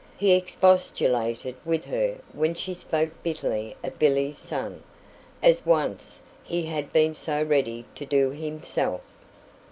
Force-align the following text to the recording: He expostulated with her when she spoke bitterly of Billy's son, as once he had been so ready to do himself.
He 0.17 0.31
expostulated 0.33 1.57
with 1.63 1.85
her 1.85 2.17
when 2.33 2.55
she 2.55 2.73
spoke 2.73 3.11
bitterly 3.21 3.75
of 3.83 3.99
Billy's 3.99 4.39
son, 4.39 4.81
as 5.43 5.63
once 5.63 6.21
he 6.43 6.63
had 6.63 6.91
been 6.91 7.13
so 7.13 7.43
ready 7.43 7.85
to 7.93 8.07
do 8.07 8.31
himself. 8.31 9.01